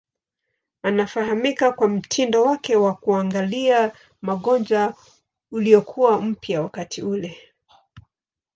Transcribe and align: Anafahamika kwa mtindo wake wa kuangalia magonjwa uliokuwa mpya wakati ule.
Anafahamika 0.83 1.71
kwa 1.71 1.87
mtindo 1.87 2.43
wake 2.43 2.75
wa 2.75 2.93
kuangalia 2.93 3.91
magonjwa 4.21 4.93
uliokuwa 5.51 6.21
mpya 6.21 6.61
wakati 6.61 7.01
ule. 7.01 7.37